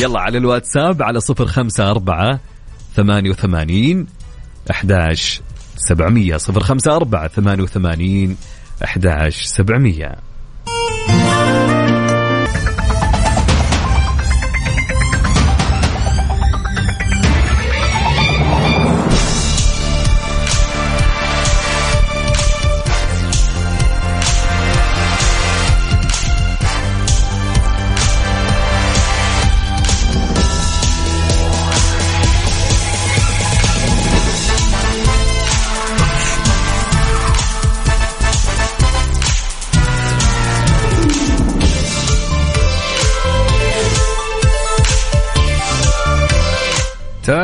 يلا 0.00 0.20
على 0.20 0.38
الواتساب 0.38 1.02
على 1.02 1.20
صفر 1.20 1.46
خمسة 1.46 1.90
أربعة 1.90 2.40
ثمانية 2.96 3.30
وثمانين 3.30 4.06
أحداش 4.70 5.40
سبعمية. 5.76 6.36
صفر 6.36 6.60
خمسة 6.60 6.96
أربعة 6.96 7.28
ثمانية 7.28 7.62
وثمانين 7.62 8.36
أحداش 8.84 9.44
سبعمية. 9.44 10.25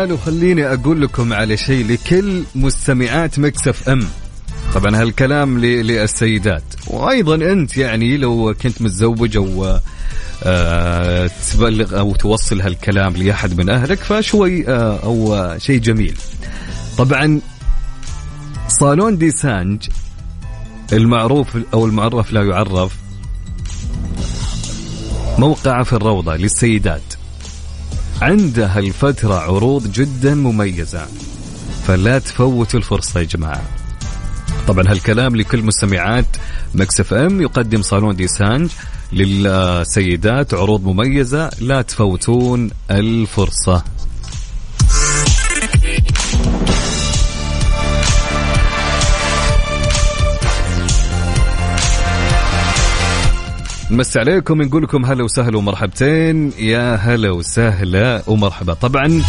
تعالوا 0.03 0.19
خليني 0.19 0.67
أقول 0.67 1.03
لكم 1.03 1.33
على 1.33 1.57
شيء 1.57 1.87
لكل 1.87 2.43
مستمعات 2.55 3.39
Mix 3.39 3.89
FM. 3.89 4.07
طبعا 4.75 5.03
هالكلام 5.03 5.59
للسيدات. 5.59 6.63
وأيضا 6.87 7.35
أنت 7.35 7.77
يعني 7.77 8.17
لو 8.17 8.55
كنت 8.63 8.83
متزوج 8.83 9.37
أو 9.37 9.79
آه 10.43 11.31
تبلغ 11.53 11.99
أو 11.99 12.15
توصل 12.15 12.61
هالكلام 12.61 13.13
لأحد 13.13 13.61
من 13.61 13.71
أهلك 13.71 13.99
فشوي 13.99 14.69
آه 14.69 14.99
أو 15.05 15.49
شيء 15.59 15.81
جميل. 15.81 16.19
طبعا 16.99 17.41
صالون 18.69 19.19
Dessange 19.19 19.89
المعروف 20.93 21.59
أو 21.75 21.87
المعرف 21.87 22.33
لا 22.33 22.43
يعرف 22.43 22.97
موقعه 25.39 25.83
في 25.85 25.93
الروضة 25.93 26.37
للسيدات. 26.37 27.12
عندها 28.23 28.79
الفترة 28.79 29.35
عروض 29.35 29.93
جدا 29.93 30.35
مميزة. 30.35 31.07
فلا 31.87 32.19
تفوتوا 32.19 32.81
الفرصة 32.81 33.21
يا 33.21 33.25
جماعة. 33.25 33.63
طبعا 34.69 34.91
هالكلام 34.91 35.37
لكل 35.37 35.63
مستمعات 35.63 36.27
Mix 36.75 37.15
FM 37.15 37.41
يقدم 37.41 37.83
صالون 37.83 38.17
Dessange 38.17 38.71
للسيدات 39.13 40.55
عروض 40.55 40.85
مميزة 40.85 41.51
لا 41.61 41.83
تفوتون 41.83 42.71
الفرصة. 42.91 43.85
نمسي 53.93 54.19
عليكم 54.19 54.63
نقول 54.63 54.83
لكم 54.83 55.05
هلا 55.05 55.25
وسهلا 55.25 55.59
ومرحبتين. 55.59 56.53
يا 56.59 56.95
هلا 56.95 57.31
وسهلا 57.31 58.23
ومرحبا. 58.27 58.75
طبعا 58.75 59.23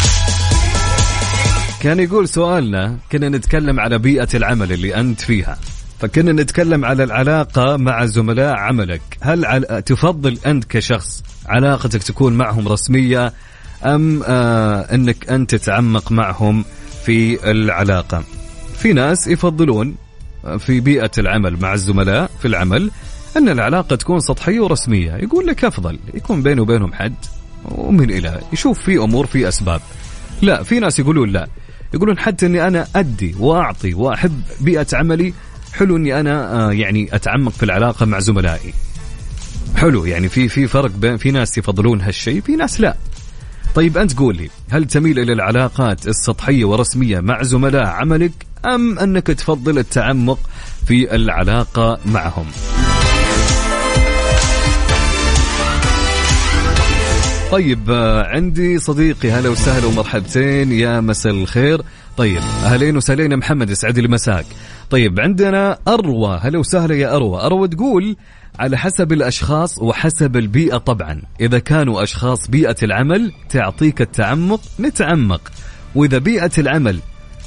كان 1.80 2.00
يقول 2.00 2.28
سؤالنا 2.28 2.98
كنا 3.12 3.28
نتكلم 3.28 3.80
على 3.80 3.98
بيئة 3.98 4.28
العمل 4.34 4.72
اللي 4.72 4.94
أنت 4.94 5.20
فيها. 5.20 5.58
فكنا 6.00 6.32
نتكلم 6.32 6.84
على 6.84 7.04
العلاقة 7.04 7.76
مع 7.76 8.04
زملاء 8.04 8.54
عملك. 8.56 9.00
هل. 9.20 9.64
تفضل 9.86 10.38
أنت 10.46 10.64
كشخص 10.64 11.22
علاقتك 11.46 12.02
تكون 12.02 12.32
معهم 12.32 12.68
رسمية 12.68 13.32
أم 13.84 14.22
آه 14.26 14.94
أنك 14.94 15.30
أنت 15.30 15.54
تتعمق 15.54 16.12
معهم 16.12 16.64
في 17.04 17.50
العلاقة؟ 17.50 18.24
في 18.78 18.92
ناس 18.92 19.26
يفضلون 19.26 19.94
في 20.58 20.80
بيئة 20.80 21.10
العمل 21.18 21.60
مع 21.60 21.74
الزملاء 21.74 22.30
في 22.40 22.48
العمل 22.48 22.90
أن 23.36 23.48
العلاقة 23.48 23.96
تكون 23.96 24.20
سطحية 24.20 24.60
ورسمية. 24.60 25.12
يقول 25.16 25.46
لك 25.46 25.64
أفضل 25.64 25.98
يكون 26.14 26.42
بينه 26.42 26.62
وبينهم 26.62 26.92
حد 26.92 27.14
ومن 27.64 28.10
إلى 28.10 28.40
يشوف 28.52 28.78
في 28.82 28.96
أمور 28.98 29.26
في 29.26 29.48
أسباب. 29.48 29.80
لا 30.42 30.62
في 30.62 30.78
ناس 30.80 30.98
يقولون 30.98 31.30
لا. 31.30 31.48
يقولون 31.94 32.18
حتى 32.18 32.46
أني 32.46 32.66
أنا 32.66 32.86
أدي 32.96 33.34
وأعطي 33.38 33.94
وأحب 33.94 34.42
بيئة 34.60 34.86
عملي 34.92 35.32
حلو 35.72 35.96
أني 35.96 36.20
أنا 36.20 36.52
آه، 36.52 36.72
يعني 36.72 37.08
أتعمق 37.12 37.52
في 37.52 37.62
العلاقة 37.62 38.06
مع 38.06 38.18
زملائي. 38.18 38.74
حلو 39.76 40.04
يعني 40.04 40.28
في 40.28 40.48
في 40.48 40.66
فرق 40.66 40.90
بين 40.90 41.16
في 41.16 41.30
ناس 41.30 41.58
يفضلون 41.58 42.00
هالشيء 42.00 42.40
في 42.40 42.56
ناس 42.56 42.80
لا. 42.80 42.96
طيب 43.74 43.98
أنت 43.98 44.18
قول 44.18 44.36
لي 44.36 44.50
هل 44.70 44.84
تميل 44.84 45.18
إلى 45.18 45.32
العلاقات 45.32 46.08
السطحية 46.08 46.64
ورسمية 46.64 47.20
مع 47.20 47.42
زملاء 47.42 47.86
عملك 47.86 48.32
أم 48.64 48.98
أنك 48.98 49.26
تفضل 49.26 49.78
التعمق 49.78 50.38
في 50.86 51.14
العلاقة 51.14 51.98
معهم؟ 52.06 52.46
طيب 57.50 57.90
آه، 57.90 58.22
عندي 58.22 58.78
صديقي 58.78 59.30
هلا 59.30 59.48
وسهلا 59.48 59.86
ومرحبتين 59.86 60.72
يا 60.72 61.00
مساء 61.00 61.32
الخير. 61.32 61.82
طيب 62.16 62.40
أهلين 62.64 62.96
وسهلين 62.96 63.36
محمد 63.36 63.70
يسعد 63.70 63.98
لي 63.98 64.08
مساك. 64.08 64.46
طيب 64.90 65.20
عندنا 65.20 65.78
أروى 65.88 66.38
هلا 66.42 66.58
وسهلا 66.58 66.94
يا 66.94 67.16
أروى. 67.16 67.40
أروى 67.40 67.68
تقول 67.68 68.16
على 68.58 68.78
حسب 68.78 69.12
الأشخاص 69.12 69.78
وحسب 69.78 70.36
البيئة 70.36 70.76
طبعا. 70.76 71.22
إذا 71.40 71.58
كانوا 71.58 72.02
أشخاص 72.02 72.50
بيئة 72.50 72.76
العمل 72.82 73.32
تعطيك 73.50 74.00
التعمق 74.00 74.60
نتعمق 74.80 75.52
وإذا 75.94 76.18
بيئة 76.18 76.52
العمل 76.58 76.98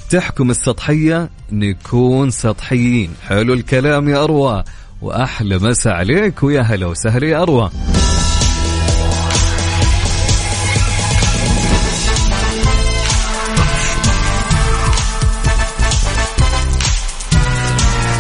تحكم 0.10 0.52
السطحية 0.52 1.30
نكون 1.52 2.30
سطحيين. 2.30 3.10
حلو 3.28 3.54
الكلام 3.54 4.10
يا 4.10 4.24
أروى. 4.24 4.64
وأحلى 5.02 5.58
مسا 5.58 5.90
عليك 5.90 6.44
ويا 6.44 6.62
هلا 6.62 6.86
وسهلا 6.86 7.28
يا 7.28 7.42
أروى. 7.42 7.70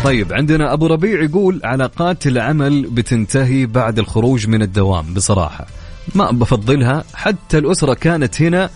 طيب 0.07 0.33
عندنا 0.33 0.73
أبو 0.73 0.87
ربيع 0.87 1.23
يقول 1.23 1.61
علاقات 1.63 2.27
العمل 2.27 2.89
بتنتهي 2.89 3.65
بعد 3.65 3.99
الخروج 3.99 4.47
من 4.47 4.61
الدوام. 4.61 5.13
بصراحة 5.13 5.67
ما 6.15 6.31
بفضلها 6.31 7.03
حتى 7.13 7.57
الأسرة 7.57 7.93
كانت 7.93 8.41
هنا 8.41 8.69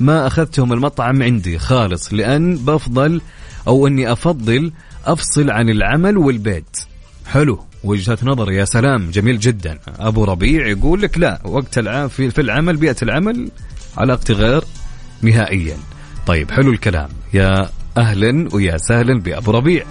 ما 0.00 0.26
أخذتهم 0.26 0.72
المطعم 0.72 1.22
عندي 1.22 1.58
خالص 1.58 2.14
لأن 2.14 2.56
بفضل 2.56 3.20
أو 3.68 3.86
أني 3.86 4.12
أفضل 4.12 4.72
أفصل 5.06 5.50
عن 5.50 5.68
العمل 5.68 6.18
والبيت. 6.18 6.78
حلو 7.26 7.60
وجهة 7.84 8.18
نظر 8.22 8.52
يا 8.52 8.64
سلام 8.64 9.10
جميل 9.10 9.38
جدا. 9.38 9.78
أبو 9.98 10.24
ربيع 10.24 10.66
يقول 10.66 11.02
لك 11.02 11.18
لا 11.18 11.40
وقت 11.44 11.78
العام 11.78 12.08
في 12.08 12.40
العمل 12.40 12.76
بيئة 12.76 12.96
العمل 13.02 13.50
علاقتي 13.96 14.32
غير 14.32 14.64
نهائيا. 15.22 15.76
طيب 16.26 16.50
حلو 16.50 16.70
الكلام. 16.70 17.08
يا 17.34 17.70
أهلا 17.96 18.48
ويا 18.52 18.76
سهلا 18.76 19.20
بأبو 19.20 19.50
ربيع. 19.50 19.84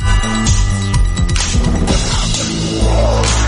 Oh. 3.07 3.44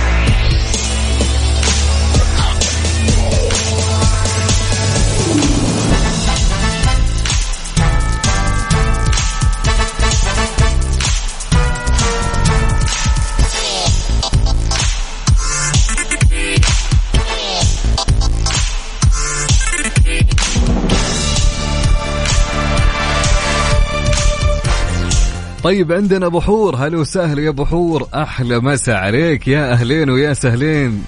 طيب 25.68 25.92
عندنا 25.92 26.26
أبو 26.26 26.42
حور. 26.42 26.76
هلا 26.76 26.98
وسهلا 26.98 27.42
يا 27.42 27.50
أبو 27.50 27.66
حور. 27.66 28.08
أحلى 28.14 28.60
مسا 28.60 28.92
عليك. 28.92 29.48
يا 29.48 29.72
أهلين 29.72 30.10
ويا 30.10 30.34
سهلين. 30.34 31.04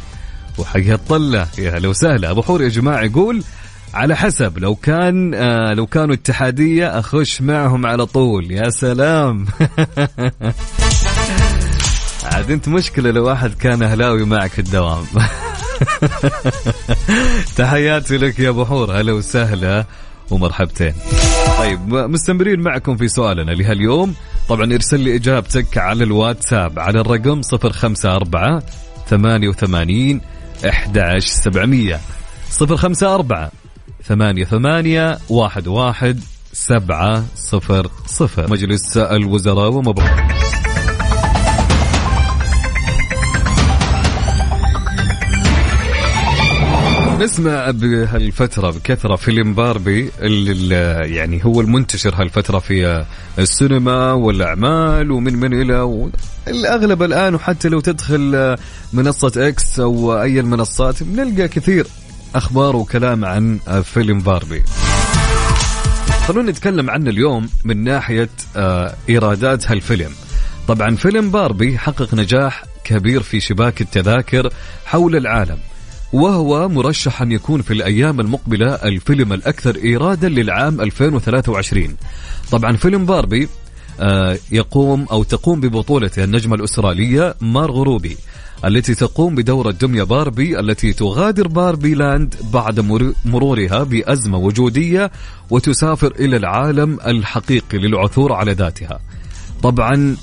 وحيا 0.57 0.93
الطله 0.93 1.47
يا 1.57 1.77
هلا 1.77 1.87
وسهلا. 1.87 2.31
أبو 2.31 2.41
حور 2.41 2.61
يا 2.61 2.69
جماعة 2.69 3.01
يقول 3.01 3.43
على 3.93 4.15
حسب. 4.15 4.57
لو 4.57 4.75
كان 4.75 5.33
آه 5.33 5.73
لو 5.73 5.85
كانوا 5.85 6.15
اتحادية 6.15 6.99
أخش 6.99 7.41
معهم 7.41 7.85
على 7.85 8.05
طول. 8.05 8.51
يا 8.51 8.69
سلام. 8.69 9.45
عاد 12.31 12.51
أنت 12.51 12.67
مشكلة 12.67 13.11
لو 13.11 13.25
واحد 13.25 13.53
كان 13.53 13.83
أهلاوي 13.83 14.25
معك 14.25 14.51
في 14.51 14.59
الدوام. 14.59 15.05
تحياتي 17.57 18.17
لك 18.17 18.39
يا 18.39 18.51
بحور 18.51 18.91
هلا 18.91 19.11
وسهلا. 19.13 19.85
ومرحبتين. 20.31 20.93
طيب 21.59 21.79
مستمرين 21.93 22.59
معكم 22.59 22.97
في 22.97 23.07
سؤالنا 23.07 23.51
لهاليوم. 23.51 24.15
طبعا 24.49 24.73
ارسل 24.73 24.99
لي 24.99 25.15
إجابتك 25.15 25.77
على 25.77 26.03
الواتساب 26.03 26.79
على 26.79 27.01
الرقم 27.01 27.41
054 27.53 28.61
88 29.09 30.21
11700 30.65 31.99
054 32.61 33.49
ثمانية 34.03 34.45
ثمانية 34.45 35.19
واحد 35.29 35.67
واحد 35.67 36.19
سبعة 36.53 37.23
صفر 37.35 37.87
صفر. 38.05 38.51
مجلس 38.51 38.97
الوزراء 38.97 39.71
ومبروك 39.71 40.09
نسمع 47.19 47.71
بهالفترة 47.71 48.71
بكثرة 48.71 49.15
فيلم 49.15 49.53
باربي 49.53 50.11
اللي 50.21 50.75
يعني 51.15 51.45
هو 51.45 51.61
المنتشر 51.61 52.15
هالفترة 52.15 52.59
في 52.59 53.05
السينما 53.39 54.13
والأعمال 54.13 55.11
ومن 55.11 55.35
من 55.35 55.61
إلى 55.61 56.09
الأغلب 56.47 57.03
الآن 57.03 57.35
وحتى 57.35 57.69
لو 57.69 57.79
تدخل 57.79 58.55
منصة 58.93 59.31
إكس 59.47 59.79
أو 59.79 60.21
أي 60.21 60.39
المنصات 60.39 61.03
بنلقى 61.03 61.47
كثير 61.47 61.87
أخبار 62.35 62.75
وكلام 62.75 63.25
عن 63.25 63.59
فيلم 63.83 64.19
باربي 64.19 64.63
خلونا 66.27 66.51
نتكلم 66.51 66.89
عنه 66.89 67.09
اليوم 67.09 67.49
من 67.63 67.83
ناحية 67.83 68.29
آه، 68.55 68.95
إيرادات 69.09 69.71
هالفيلم. 69.71 70.11
طبعا 70.67 70.95
فيلم 70.95 71.31
باربي 71.31 71.77
حقق 71.77 72.13
نجاح 72.13 72.63
كبير 72.83 73.21
في 73.23 73.39
شباك 73.39 73.81
التذاكر 73.81 74.49
حول 74.85 75.15
العالم. 75.15 75.57
وهو 76.13 76.69
مرشح 76.69 77.21
أن 77.21 77.31
يكون 77.31 77.61
في 77.61 77.73
الأيام 77.73 78.19
المقبلة 78.19 78.73
الفيلم 78.73 79.33
الأكثر 79.33 79.75
إيرادا 79.75 80.29
للعام 80.29 80.81
2023 80.81 81.95
طبعا 82.51 82.75
فيلم 82.75 83.05
باربي 83.05 83.47
آه، 83.99 84.37
يقوم 84.51 85.05
أو 85.11 85.23
تقوم 85.23 85.59
ببطولة 85.59 86.11
النجمة 86.17 86.55
الأسترالية 86.55 87.35
مارغو 87.41 87.83
روبي 87.83 88.17
التي 88.65 88.95
تقوم 88.95 89.35
بدور 89.35 89.71
دمية 89.71 90.03
باربي 90.03 90.59
التي 90.59 90.93
تغادر 90.93 91.47
باربي 91.47 91.93
لاند 91.93 92.35
بعد 92.53 92.79
مرورها 93.25 93.83
بأزمة 93.83 94.37
وجودية 94.37 95.11
وتسافر 95.49 96.13
إلى 96.19 96.37
العالم 96.37 96.99
الحقيقي 97.07 97.77
للعثور 97.77 98.33
على 98.33 98.51
ذاتها. 98.51 98.99
طبعا 99.63 100.15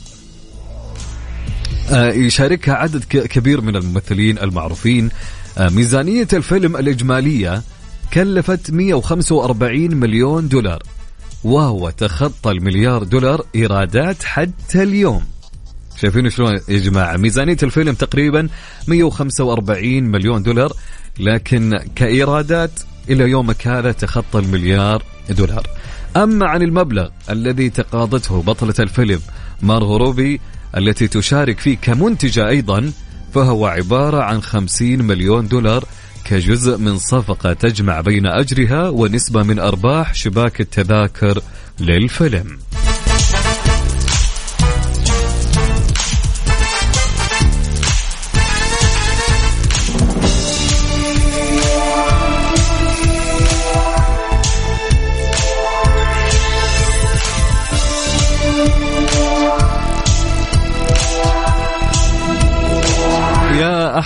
آه، 1.91 2.13
يشاركها 2.13 2.75
عدد 2.75 3.05
كبير 3.05 3.61
من 3.61 3.77
الممثلين 3.77 4.39
المعروفين 4.39 5.11
ميزانية 5.59 6.29
الفيلم 6.33 6.77
الإجمالية 6.77 7.63
كلفت 8.13 8.71
145 8.71 9.95
مليون 9.95 10.49
دولار 10.49 10.83
وهو 11.45 11.91
تخطى 11.91 12.51
المليار 12.51 13.03
دولار 13.03 13.47
إيرادات 13.55 14.23
حتى 14.23 14.83
اليوم. 14.83 15.25
شايفين 15.97 16.31
شلون 16.31 16.61
يا 16.69 16.79
جماعة؟ 16.79 17.17
ميزانية 17.17 17.57
الفيلم 17.63 17.95
تقريبا 17.95 18.49
145 18.89 20.03
مليون 20.03 20.43
دولار 20.43 20.73
لكن 21.21 21.79
كإيرادات 21.95 22.71
إلى 23.11 23.25
يومك 23.25 23.67
هذا 23.67 23.93
تخطى 23.93 24.39
المليار 24.39 25.03
دولار. 25.31 25.67
أما 26.17 26.47
عن 26.47 26.63
المبلغ 26.63 27.09
الذي 27.31 27.71
تقاضته 27.71 28.43
بطلة 28.43 28.75
الفيلم 28.81 29.21
مارغو 29.63 29.97
روبي 29.97 30.41
التي 30.77 31.09
تشارك 31.09 31.61
فيه 31.61 31.77
كمنتجة 31.77 32.49
أيضا 32.49 32.93
فهو 33.37 33.67
عبارة 33.67 34.23
عن 34.23 34.43
50 34.43 35.03
مليون 35.03 35.49
دولار 35.49 35.85
كجزء 36.25 36.79
من 36.79 36.99
صفقة 36.99 37.53
تجمع 37.53 38.01
بين 38.01 38.27
أجرها 38.27 38.89
ونسبة 38.89 39.43
من 39.43 39.59
أرباح 39.59 40.15
شباك 40.15 40.61
التذاكر 40.61 41.43
للفيلم. 41.81 42.59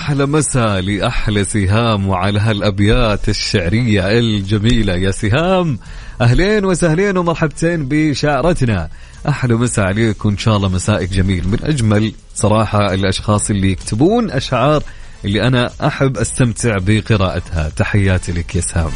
أحلى 0.01 0.25
مساء 0.25 0.79
لأحلى 0.79 1.45
سهام 1.45 2.07
وعلى 2.07 2.39
هالأبيات 2.39 3.29
الشعرية 3.29 4.19
الجميلة. 4.19 4.95
يا 4.95 5.11
سهام 5.11 5.79
أهلين 6.21 6.65
وسهلين 6.65 7.17
ومرحبتين 7.17 7.85
بشعرتنا. 7.89 8.89
أحلى 9.29 9.55
مساء 9.55 9.85
عليك 9.85 10.25
وإن 10.25 10.37
شاء 10.37 10.57
الله 10.57 10.69
مسائك 10.69 11.09
جميل. 11.09 11.47
من 11.47 11.57
أجمل 11.63 12.13
صراحة 12.35 12.93
الأشخاص 12.93 13.49
اللي 13.49 13.71
يكتبون 13.71 14.31
أشعار 14.31 14.83
اللي 15.25 15.47
أنا 15.47 15.71
أحب 15.87 16.17
أستمتع 16.17 16.77
بقراءتها. 16.81 17.69
تحياتي 17.69 18.31
لك 18.31 18.55
يا 18.55 18.61
سهام. 18.61 18.91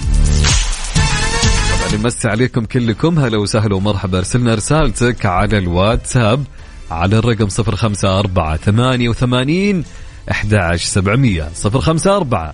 طبعا 1.71 2.01
نمسي 2.01 2.27
عليكم 2.27 2.65
كلكم. 2.65 3.19
هلا 3.19 3.37
وسهلا 3.37 3.75
ومرحبا. 3.75 4.17
أرسلنا 4.17 4.55
رسالتك 4.55 5.25
على 5.25 5.57
الواتساب 5.57 6.43
على 6.91 7.17
الرقم 7.17 7.47
054 7.49 8.57
88 9.13 9.83
11700 10.27 11.49
054 11.53 12.53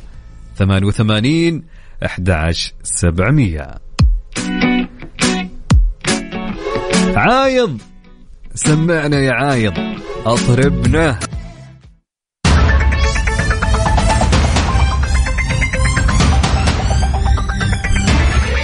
88 0.57 1.63
11700 2.01 3.81
عايض 7.15 7.77
سمعنا 8.55 9.19
يا 9.19 9.33
عايض 9.33 9.73
أطربنا. 10.25 11.19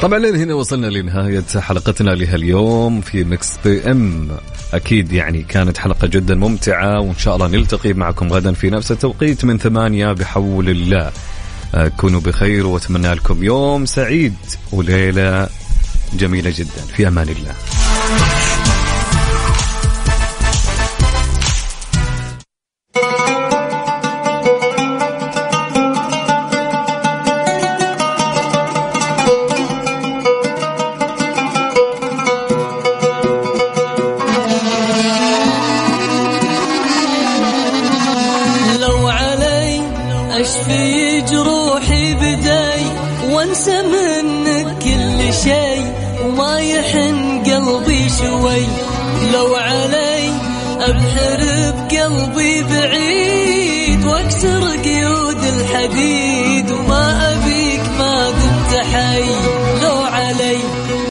طبعا 0.02 0.20
لين 0.20 0.36
هنا 0.36 0.54
وصلنا 0.54 0.88
لنهاية 0.88 1.44
حلقتنا 1.60 2.12
لهاليوم 2.12 3.02
في 3.02 3.24
Mix 3.24 3.54
FM 3.66 4.30
أكيد 4.74 5.12
يعني 5.14 5.44
كانت 5.44 5.78
حلقة 5.78 6.08
جدا 6.08 6.36
ممتعة 6.36 7.00
وإن 7.00 7.16
شاء 7.18 7.36
الله 7.36 7.48
نلتقي 7.48 7.94
معكم 7.94 8.34
غدا 8.34 8.54
في 8.54 8.70
نفس 8.70 8.92
التوقيت 8.92 9.46
من 9.46 9.58
ثمانية 9.58 10.12
بحول 10.12 10.70
الله. 10.70 11.12
آه، 11.76 11.88
كونوا 11.88 12.22
بخير 12.22 12.68
وأتمنى 12.68 13.14
لكم 13.14 13.44
يوم 13.44 13.86
سعيد 13.86 14.34
وليلة 14.72 15.50
جميلة 16.14 16.54
جدا. 16.56 16.82
في 16.96 17.08
أمان 17.08 17.30
الله. 17.30 17.54